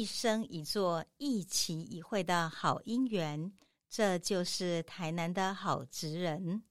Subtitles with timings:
[0.00, 3.52] 一生一座一期一会的好姻缘。
[3.86, 6.62] 这就是台南的好职人。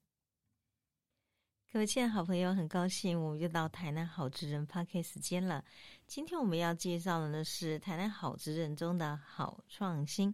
[1.72, 5.64] 各位亲爱的好朋友，很高兴我们又到台南好职人 PARK 时间了。
[6.08, 10.34] 今天我们要介绍的呢是台南好职人中的好创新。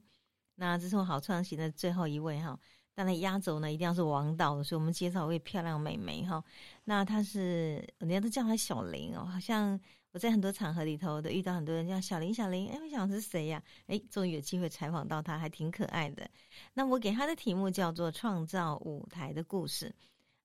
[0.55, 2.57] 那这是我好创新的最后一位哈。
[2.93, 6.41] 当然，压轴呢一定要是王导，所以我们介绍一位漂亮美眉哈。
[6.85, 9.77] 那她是人家都叫她小林哦，好像
[10.15, 13.61] 我在很多场合里头都遇到很多人叫小林小林，哎，我想是谁呀？
[13.87, 16.25] 哎，终于有机会采访到他，还挺可爱的。
[16.73, 19.89] 那我给他的题目叫做《创造舞台的故事》。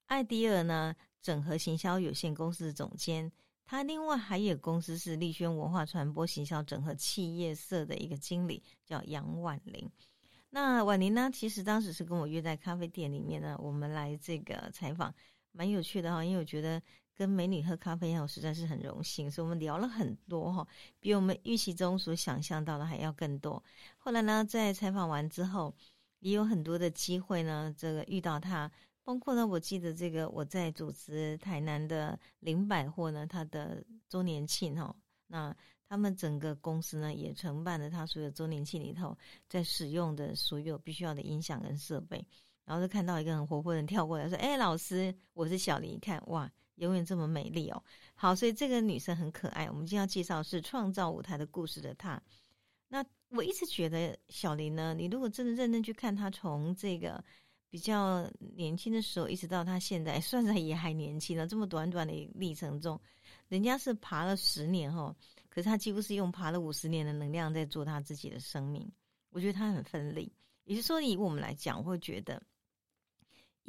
[0.07, 0.93] 艾迪尔呢，
[1.23, 3.31] 整合行销有限公司的总监，
[3.65, 9.89] 他另外还有公司是立轩文化传播行销整合企业社的一个经理，叫杨婉玲。
[10.51, 11.31] 那婉玲呢？
[11.33, 15.15] 其实当时是跟我约在咖啡店里面呢，我们来这个采访，
[15.53, 16.25] 蛮有趣的哈。
[16.25, 16.83] 因为我觉得
[17.15, 20.67] 跟美女喝咖啡，我实在是很荣幸，所以我们聊了很多哈，
[20.99, 23.63] 比我们预期中所想象到的还要更多。
[23.99, 25.75] 后来呢，在采访完之后，
[26.21, 28.71] 也有很多的机会呢，这个遇到他，
[29.03, 34.95] 包括呢，我记得这个我在主持台南的林百货呢，它的周年庆哈，
[35.27, 35.57] 那。
[35.93, 42.25] 他们整个公司呢，也承办了他所有周年庆里头在使用的所有必须要的音响跟设备，
[42.65, 46.49] 然后就看到一个很活泼的人跳过来说：“哎，老师，我是小林。”看，哇，
[46.81, 47.83] 永远这么美丽哦。
[48.15, 49.67] 好，所以这个女生很可爱。
[49.71, 52.21] 我们今天要介绍是创造舞台的故事的她。
[52.89, 57.23] 那我一直觉得小林呢，你如果真的认真去看她，从这个
[57.71, 61.47] 比较年轻的时候，一直到她现在， 算是也还年轻了。
[61.47, 63.01] 这么短短的历程中，
[63.49, 65.15] 人家是爬了十年哈。
[65.49, 68.91] 可是她几乎是用爬了五十年的能量在做她自己的生命，
[69.31, 70.33] 我觉得他很奋力。
[70.65, 72.41] 也就是说，以我们来讲，会觉得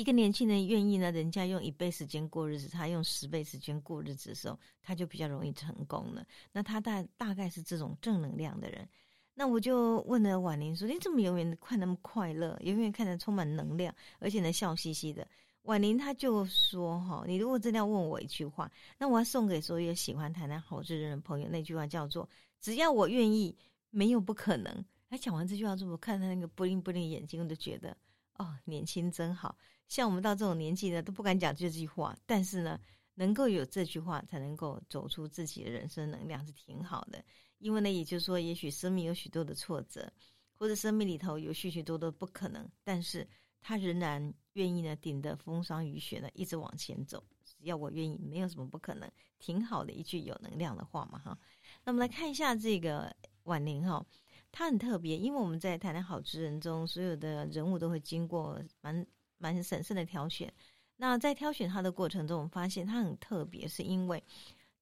[0.01, 6.25] 一个年轻人愿意呢，人家用一倍时间过日子，他用十倍时间过日子的时候，他就比较容易成功了。
[6.51, 8.90] 那他大大概是这种正能量的人。
[9.35, 15.28] 那我就问了婉玲说：“你怎么永远快那么快乐，永远看着充满能量，而且呢笑嘻嘻的？”
[15.63, 22.28] 婉玲她就说：“哈，你如果真的要问我一句话，那我要送给所有喜欢谈谈好事人的朋友，那句话叫做
[22.59, 23.56] ‘只要我愿意，
[23.91, 27.95] 没有不可能’。”他讲完这句话之后，我看他那个布灵布灵眼睛，我就觉得
[28.41, 29.56] 哦，年轻真好。
[29.88, 32.79] 像我们到这种年纪呢，都不敢讲这句话，但是呢，
[33.13, 37.24] 能够有这句话，才能够走出自己的人生能量，是挺好的。
[37.59, 40.12] 因为呢，也就是说，也许生命有许多的挫折，
[40.57, 43.28] 或者生命里头有许许多多不可能，但是。
[43.63, 47.23] 他仍然愿意呢，顶着风霜雨雪呢，一直往前走。
[47.46, 49.08] 只要我愿意，没有什么不可能。
[49.38, 51.38] 挺好的一句有能量的话嘛，哈。
[51.84, 54.03] 那我们来看一下这个婉玲哈，
[54.51, 59.06] 他很特别，因为我们在台南好职人中，所有的人物都会经过蛮
[59.38, 60.51] 蛮审慎的挑选。
[60.97, 64.23] 那在挑选他的过程中，我们发现他很特别，是因为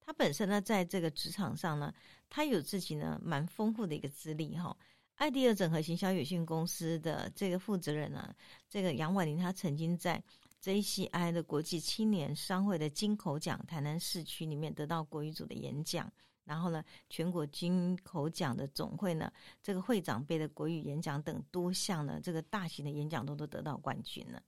[0.00, 1.94] 他本身呢，在这个职场上呢，
[2.28, 4.76] 他有自己呢蛮丰富的一个资历哈。
[5.14, 8.34] 艾迪尔整合行销有限公司的这个负责人呢，
[8.68, 10.22] 这个杨婉玲，他曾经在
[10.62, 16.10] JCI 的国际青年商会的金口奖台南市区里面得到国语组的演讲，
[16.44, 24.42] 然后呢，全国金口奖的总会呢，这个会长杯的国语演讲等多项呢，这个大型的演讲都都得到冠军了。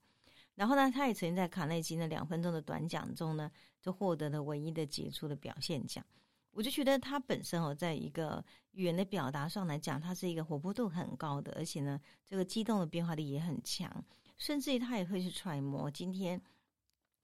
[0.55, 3.49] 然后呢，他也曾经在卡内基的两分钟的短讲中呢，
[3.81, 6.05] 就获得了唯一的杰出的表现奖。
[6.51, 8.43] 我就觉得他本身哦，在一个
[8.73, 13.91] 语言的表达上来讲，他是一个活泼度很高的，而且呢，这个激动的变化力也很强，
[14.37, 16.39] 甚至于他也会去揣摩今天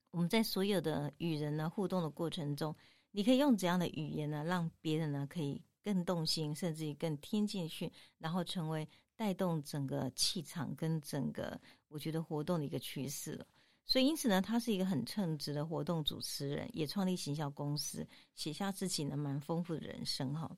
[0.10, 2.76] 我们在所有的与人呢互动的过程中，
[3.12, 13.46] 你可以用怎样的语言呢，让别人呢可以更动心，甚至于更听进去，然后成为带动整个气场跟整个我觉得活动的一个趋势了。
[13.86, 20.50] 所以，因此呢，他是一个很称职的活动主持人，也创立行销公司，写下自己呢蛮丰富的人生哈。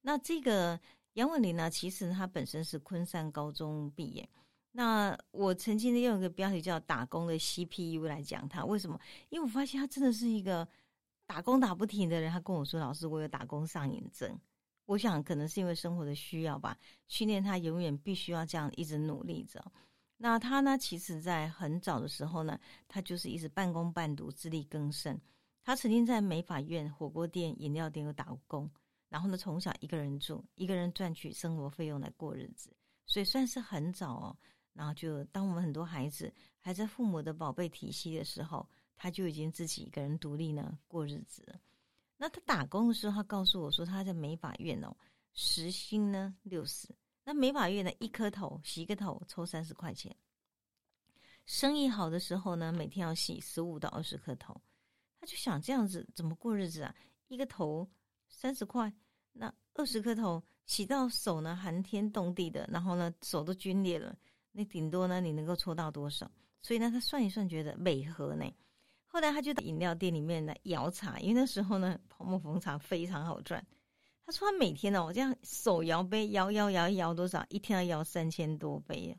[0.00, 0.78] 那这个
[1.12, 4.28] 杨文玲呢，其实他本身是昆山高中毕业。
[4.72, 8.98] 那我曾经呢用一个标题叫“打工的 CPU” 来讲他，为什么？
[9.28, 10.66] 因为我发现他真的是一个
[11.32, 12.30] 打工打不停的人。
[12.30, 14.38] 他跟我说：“老师，我有打工上瘾症。”
[14.84, 16.76] 我想可能是因为生活的需要吧，
[17.08, 19.64] 训练他永远必须要这样一直努力着。
[20.18, 20.76] 那他呢？
[20.76, 25.18] 其实，在很早的时候呢，他就是一直半工半读，自力更生。
[25.64, 28.70] 他曾经在美法院、火锅店、饮料店有打工，
[29.08, 32.70] 然后呢，从小一个人住，一个人赚取生活费用来过日子，
[33.06, 34.36] 所以算是很早哦。
[34.74, 41.58] 然后就当我们很多孩子还在父母的宝贝体系的时候，他就已经自己一个人独立呢过日子。
[42.16, 44.96] 那他打工的时候，他告诉我说，他在美法院哦，
[45.32, 46.88] 时薪呢六十。
[47.24, 50.14] 那美法院呢，一颗头洗一个头抽三十块钱。
[51.46, 54.60] 生意好的时候呢，每天要洗十五到二十颗头。
[55.20, 56.94] 他就想这样子怎么过日子啊？
[57.28, 57.88] 一个头
[58.28, 58.92] 三十块，
[59.32, 64.16] 那二十颗头洗到手呢寒天冻地的，然后呢手都皲裂了，
[64.52, 66.30] 那顶多呢你能够抽到多少？
[66.60, 68.44] 所以呢他算一算觉得美合呢。
[69.12, 73.62] 后来他就到饮料店里面来摇茶，因为那时候呢泡沫红茶非常好赚。
[74.24, 79.14] 他说他每天呢我这样手摇杯摇摇摇摇多少，一天要摇三千多杯，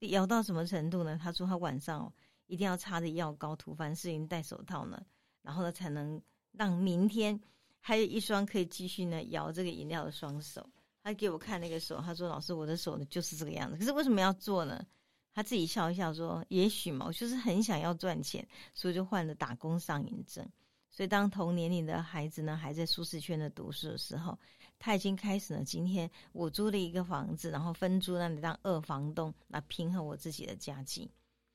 [0.00, 1.18] 摇到什么程度呢？
[1.22, 2.10] 他说他晚上
[2.46, 5.04] 一定要擦着药膏涂凡士林戴手套呢，
[5.42, 6.20] 然后呢才能
[6.52, 7.38] 让明天。
[7.82, 10.68] 还有一双可以继续呢摇这个饮料的双手，
[11.02, 13.78] 他给我看那个手，他说：“老师，我的手呢就是这个样子。
[13.78, 14.84] 可是为什么要做呢？”
[15.32, 20.46] 他自己笑一笑说：“也许嘛，我就是很想要赚钱，所以就患了打工上瘾症。
[20.90, 24.38] 所以当同年龄的孩子呢还在舒适圈的读书的时候，
[24.78, 25.64] 他已经开始了。
[25.64, 31.10] 今天我租了一个房子，然后分租那里当二房东，来平衡我自己的家计。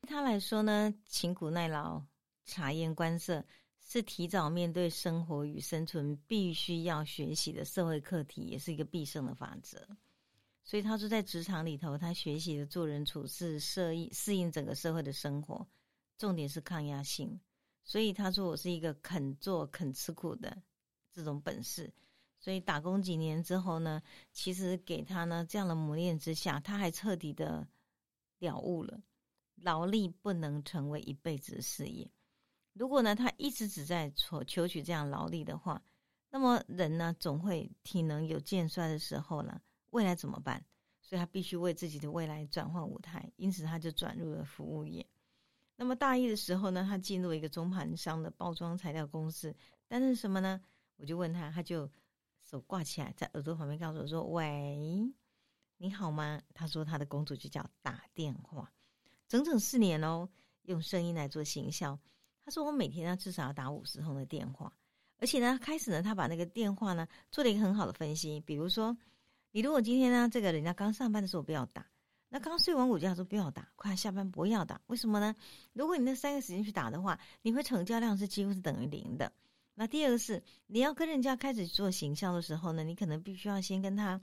[0.07, 2.01] 他来说呢，勤苦耐劳，
[2.45, 3.43] 察言观色。”
[3.87, 9.79] 是提早面对生活与生存必须要学习的社会课题，也是一个必胜的法则。
[10.65, 15.65] 所以他说，在职场里头，他学习的做人处事、适应适应整个社会的生活，
[16.17, 17.39] 重点是抗压性。
[17.83, 20.59] 所以他说，我是一个肯做肯吃苦的
[21.13, 21.93] 这种本事。
[22.39, 24.01] 所以打工几年之后呢，
[24.31, 27.67] 其实给他呢这样的磨练之下，他还彻底的
[28.39, 28.99] 了悟了，
[29.55, 32.09] 劳力不能成为一辈子的事业。
[32.73, 35.81] 如果呢，他一直只在求求取这样劳力的话，
[36.31, 39.61] 那么人呢总会体能有渐衰的时候呢，
[39.95, 40.61] 未来怎么办？
[40.99, 45.05] 所以他必须为自己的未来转换舞台，因此他就转入了服务业。
[45.77, 49.55] 那么大一的时候呢，他进入一个中盘商的包装材料公司，
[49.87, 50.59] 担任什么呢？
[50.97, 51.89] 我就问他，他就
[52.43, 55.09] 手挂起来，在耳朵旁边告诉我说：“喂，
[55.77, 58.69] 你好吗？”他说他的工作就叫打电话，
[59.27, 60.27] 整整四年哦，
[60.63, 61.97] 用声音来做行销。
[62.43, 64.71] 他说：“我每天呢至少要打五十通的电话，
[65.19, 68.39] 而且呢，开始呢，他把那个电话呢做了一个很好的分析。
[68.41, 68.95] 比如说，
[69.55, 71.89] 你如果今天呢，这个人家刚上班的时候不要打，
[72.27, 74.81] 那刚睡完午觉说不要打，快下班不要打。
[74.87, 75.33] 为什么呢？
[75.71, 79.31] 如果你那三个时间去打的话，你会成交量是几乎是等于零的。
[79.73, 84.19] 那第二个是，你要跟人家开始做行销的时候呢，你可能必须要先跟他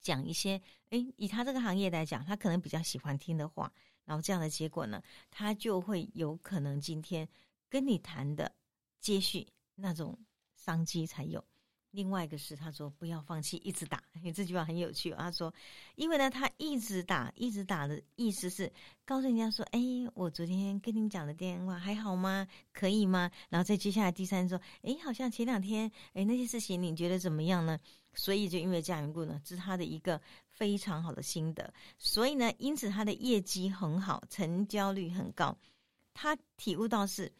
[0.00, 0.60] 讲一些，
[0.90, 3.72] 诶，以他这个行业来讲，他可能比较喜欢听的话。”
[4.04, 5.00] 然后这样的结果呢，
[5.30, 7.28] 他就会有可能今天
[7.68, 8.52] 跟你谈的
[8.98, 9.46] 接续
[9.76, 10.18] 那种
[10.56, 11.44] 商机才有。
[11.92, 14.02] 另外一个是他说不要放弃，一直打。
[14.14, 15.12] 因为这句话很有趣。
[15.12, 15.54] 他说，
[15.94, 18.72] 因为呢，他一直打，一直打的意思是
[19.04, 19.80] 告诉人家说，哎，
[20.14, 22.46] 我昨天跟你讲的电话还好吗？
[22.72, 23.30] 可以吗？
[23.48, 27.78] 然后再接下来第三说，哎，好像前两天，哎，那些事情你觉得怎么样呢？
[28.14, 30.20] 所以就因为这样缘故呢，这是他的一个。
[30.54, 35.56] 非常好的心得，所以呢，因此他的业绩很好，成交率很高。
[36.12, 37.32] 他体悟到是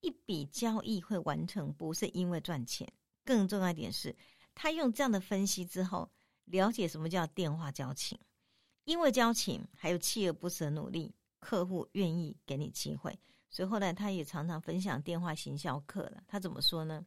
[0.00, 2.90] 一笔交易会完成，不是因为赚钱，
[3.24, 4.14] 更重要一点是，
[4.54, 6.10] 他用这样的分析之后，
[6.44, 8.18] 了解什么叫电话交情。
[8.84, 13.16] 因为交情，还有锲而不舍努力，客户愿意给你机会。
[13.48, 16.22] 所以后来他也常常分享电话行销课了。
[16.26, 17.04] 他怎么说呢？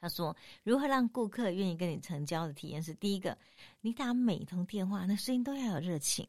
[0.00, 3.36] 他说：“如何让顾客愿意跟你成交的体验是第一个，
[3.80, 6.24] 你打每一通电话，那声音都要有热情，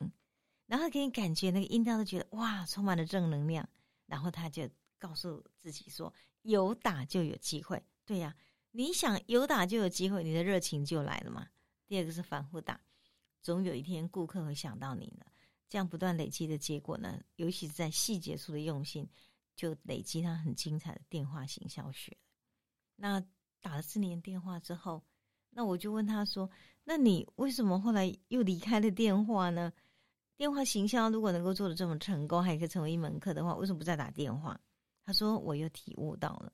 [0.66, 3.70] 然后给你感觉那个音调都觉得哇，充满了正能量。
[4.08, 7.80] 然后他就告诉自己说，有打就有机会。
[8.06, 8.36] 对呀，
[8.72, 11.48] 你想有打就有机会，你的热情就来了嘛。
[11.88, 12.80] 第二个是反复打，
[13.42, 15.26] 总有一天顾客会想到你了。
[15.68, 19.08] 这样不断累积的结果呢，尤其是在细节处的用心，
[19.56, 22.16] 就累积他很精彩的电话行销学。
[22.96, 23.24] 那。”
[23.62, 25.04] 打了四年电话之后，
[25.50, 26.50] 那我就问他说
[26.86, 29.74] ：“那你为什么后来又离开了电话呢？
[30.38, 34.58] 电话行销如果能够做的这么成功，还可以成为一门课的话，为什么不再打电话？”
[35.04, 36.54] 他说：“我又体悟到了，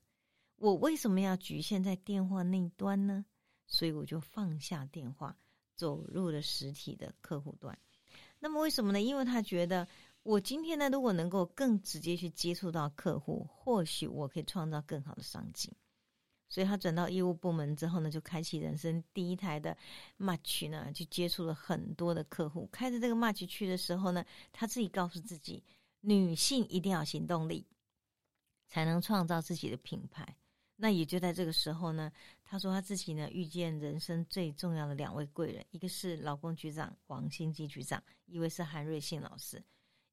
[0.57, 3.25] 我为什么要局限在电话那端呢？
[3.67, 5.37] 所以我就放下电话，
[5.75, 7.77] 走入了实体的客户端。
[8.39, 9.01] 那么为什么呢？
[9.01, 9.87] 因为他觉得
[10.23, 15.71] 我今天呢，如果能够更直接去接触到客户，或许我可以创造更好的商机。”
[16.47, 19.75] 所以他转到业务部门之后呢，就开启人生第一台的
[20.19, 22.69] Match 呢，就接触了很多的客户。
[22.71, 25.63] 开着这个 Match 去的时候呢，他自己告诉自己，
[26.01, 27.65] 女性一定要行动力，
[28.67, 30.37] 才能创造自己的品牌。
[30.75, 32.11] 那也就在这个时候呢，
[32.43, 39.63] 他说他自己呢遇见人生最重要的两位贵人，一个是老公局长王新基局长，一位是韩瑞信老师。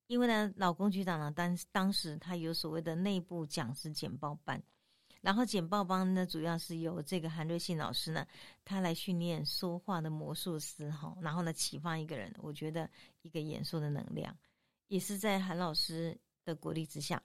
[0.07, 4.62] 因为呢，老公局长呢当当时他有所谓的内部讲师简报班。
[5.21, 8.26] 然后简报班呢，主要是由这个韩瑞信老师呢，
[8.64, 12.90] 他来训练说话的魔术师哈，然后呢启发一个人，我觉得
[13.23, 14.37] 一个演说的能量，
[14.88, 17.23] 也是在韩老师的鼓励之下，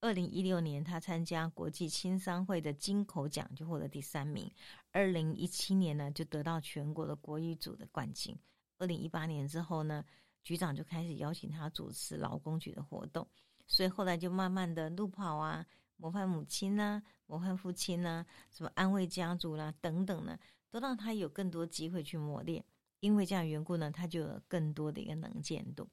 [0.00, 4.48] 二零一六年，他参加国际青商会的金口奖，就获得第三名。
[4.92, 8.38] 二零一七年呢，就得到全国的国语组的冠军。
[8.78, 10.04] 二零一八年之后呢，
[10.44, 13.26] 局长就开始邀请他主持劳工局的活动，
[13.66, 20.38] 所以后来就慢慢的路跑啊、模范母亲呐、模范父亲呐、什么安慰家族啦等等呢，
[20.70, 22.64] 都让他有更多机会去磨练。
[23.00, 25.88] 因为这样缘故呢，他就有更多的一个能见度。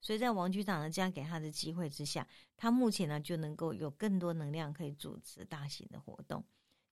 [0.00, 2.26] 所以在王局长的家给他的机会之下，
[2.56, 6.42] 他目前呢就能够有更多能量可以主持大型的活动。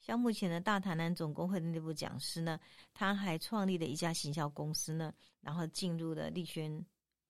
[0.00, 2.61] 像目前的大台南总工会的内部讲师呢，
[2.95, 6.85] 他还创立了一家行销公司呢，然后进入了立轩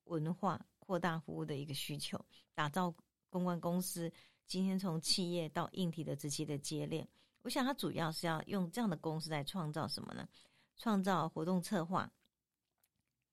[0.04, 2.22] 文化，扩大服务的一个需求，
[2.54, 2.94] 打造
[3.30, 4.12] 公关公司。
[4.46, 7.06] 今天从企业到硬体的直接的接链，
[7.42, 10.28] 我想他主要是要用这样的公司来创造什么呢？
[10.76, 12.10] 创造活动策划、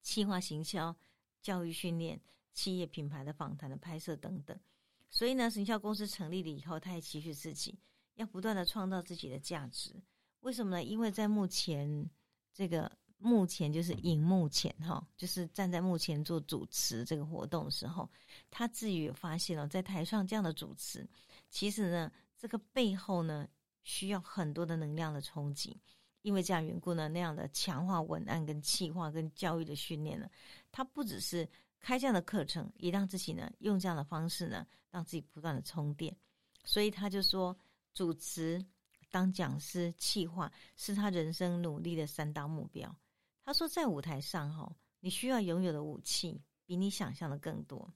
[0.02, 0.94] 企划行销、
[1.42, 2.20] 教育训练。
[2.56, 4.58] 企业品牌的访谈的拍摄等等，
[5.10, 7.78] 所以呢，行销公司成立了以后，他也期许自己
[8.14, 9.94] 要不断的创造自己的价值。
[10.40, 10.82] 为什么呢？
[10.82, 12.08] 因为在目前
[12.54, 18.08] 这个目前就是荧幕前哈，就是站在幕前做主持这个活动的时候，
[18.50, 21.06] 他自己也发现了，在台上这样的主持，
[21.50, 23.46] 其实呢，这个背后呢，
[23.82, 25.78] 需要很多的能量的冲击。
[26.22, 30.26] 因为这样缘故呢，那样的强化文案跟企划跟教育的训练呢，
[30.72, 31.46] 它不只是。
[31.86, 36.16] 开这样的课程，也让自己呢用这样的方式呢，让自己不断的充电。
[36.64, 37.56] 所以他就说，
[37.94, 38.66] 主持、
[39.08, 42.92] 当讲师、企划是他人生努力的三大目标。
[43.44, 47.94] 他说，在舞台上哈，你需要拥有的武器比你想象的更多。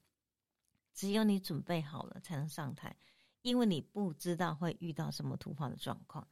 [0.95, 2.97] 只有你准备好了，才能上台，
[3.43, 6.25] 因为你不知道会遇到什么突发的状况。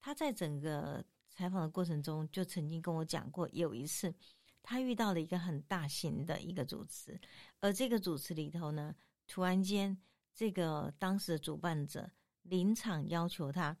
[0.00, 4.14] 他在整个采访的过程中，就曾经跟我讲过，有一次。
[4.62, 7.20] 他遇到了一个很大型的一个主持，
[7.60, 8.94] 而这个主持里头呢，
[9.26, 9.96] 突然间，
[10.34, 12.10] 这个当时的主办者
[12.42, 13.76] 临场要求他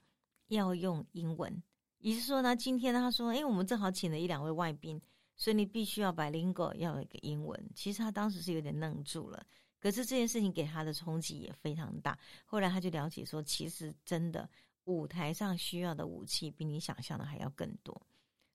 [0.48, 1.62] 要用英文，
[1.98, 5.00] 也是说呢，今天他说，哎，我们正好请了一两位外宾，
[5.36, 7.70] 所以你必须要把 lingo 要有一个英文。
[7.74, 9.44] 其实他当时是有点愣住了，
[9.78, 12.18] 可是这件事情给他的冲击也非常大。
[12.44, 14.48] 后来他就了解说，其实真的
[14.84, 18.00] 舞台上需要的武器比你想象的还要更多。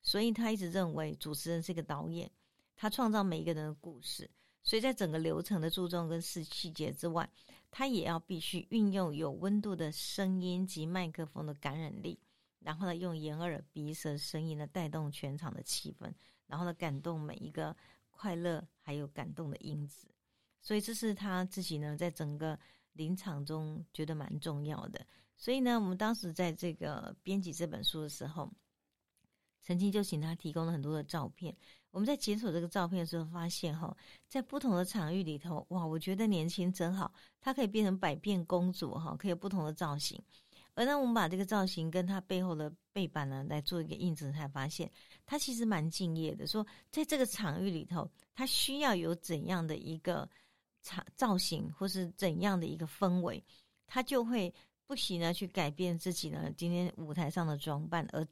[0.06, 2.30] 所以他一直认为主持人是一个导演，
[2.76, 4.30] 他创造每一个人的故事。
[4.62, 7.28] 所以在整个流程的注重跟细细节之外，
[7.72, 12.20] 他也要必须运用有温度的声音及麦克风的感染力，
[12.60, 16.14] 然后呢，用眼耳鼻舌声音呢带动全场的气氛，
[16.46, 17.76] 然后呢，感动每一个
[18.12, 20.08] 快乐还有感动的因子。
[20.62, 22.58] 所以这是他自己呢在整个
[22.94, 25.04] 临场中觉得蛮重要的。
[25.36, 28.48] 所以呢，我们当时在这个编辑这本书的时候。
[29.66, 31.56] 曾经就请他提供了很多的照片。
[31.90, 33.96] 我们在检索这个照片的时候，发现哈，
[34.28, 40.22] 在不同的场域里头，哇，我觉得年轻真好，她可以变成百变公主哈，可以有不同的造型。
[40.76, 44.92] 而呢，我们把这个造型跟她背后的背板呢来做一个印证，才发现
[45.26, 46.46] 她其实蛮敬业的。
[46.46, 50.30] 说在这个场域里头，她需要有怎样的一个
[50.84, 53.42] 场造型，或是怎样的一个氛围，
[53.88, 54.54] 她就会
[54.86, 58.28] 不惜呢去改变自己呢今天舞台上的装扮而。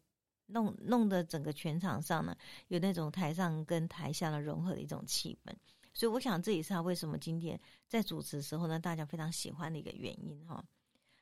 [0.47, 2.35] 弄弄得整个全场上呢，
[2.67, 5.53] 有那种台上跟台下的融合的一种气氛，
[5.93, 10.63] 所以我想这也是他为什么今天在主持的时候呢，大家非常喜欢的一个原因哈。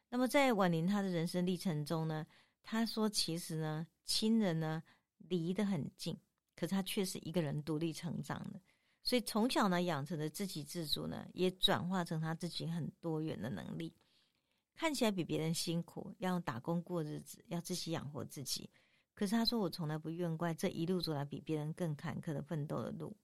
[0.10, 2.26] 那么在婉玲他的人生历程中呢，
[2.64, 4.84] 他说其实呢，亲人呢
[5.18, 6.18] 离得很近，
[6.56, 8.60] 可是他却是一个人独立成长的，
[9.04, 13.94] 所以从小呢养成的自给自足呢，也转化成他自己很多元的能力，
[14.76, 18.70] 看起来比别人辛苦，要打工过日子，要自己养活自己。
[19.22, 23.16] 可是他说：“我从来不怨怪这一路走来比别人更坎坷的奋斗的路。”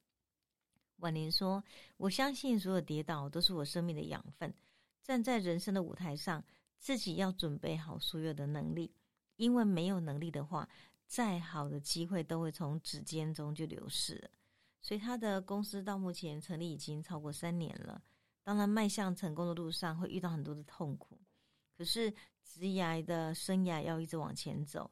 [0.98, 1.60] 婉玲说
[1.98, 4.54] ：“我相信所有跌倒都是我生命的养分。
[5.02, 6.44] 站在人生的舞台上，
[6.78, 8.94] 自己要准备好所有的能力，
[9.34, 10.68] 因为没有能力的话，
[11.04, 14.30] 再好的机会都会从指尖中就流逝了。
[14.80, 18.00] 所以他的公司到目前成立已经超过三年了。
[18.44, 21.18] 当然，迈向成功的路上会遇到很多的痛苦，
[21.76, 22.08] 可是
[22.44, 24.88] 职涯的生涯要一直往前走。”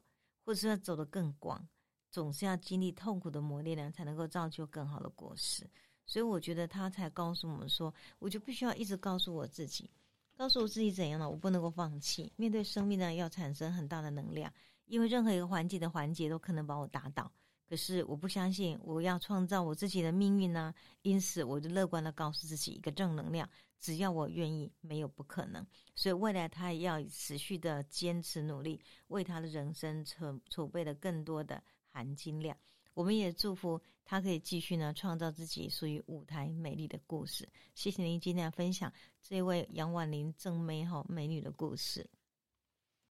[0.47, 1.67] 或者是要走得更广，
[2.09, 5.69] 总是要经历痛苦的磨练呢，才能够造就更好的果实。
[6.05, 9.91] 所以我觉得他才告诉我们说，我就必须要一直告诉我自己，
[10.37, 11.29] 告诉我自己怎样呢？
[11.29, 14.49] 我不能够放弃，面对生命呢，要产生很大的能量，
[14.85, 17.29] 因为任何一个环节的环节都可能把我打倒。
[17.69, 20.73] 可是我不相信，我要创造我自己的命运呢。
[21.01, 23.49] 因此，我就乐观的告诉自己一个正能量。
[23.79, 25.65] 只要我愿意，没有不可能。
[25.93, 32.57] 所以未来他也要持续的坚持努力，为他的人生储储备了更多的含金量。
[32.93, 37.47] 我们也祝福他可以继续呢创造自己属于舞台美丽的故事。
[37.75, 42.09] 谢谢您今天分享，这位杨婉玲正美好美女的故事。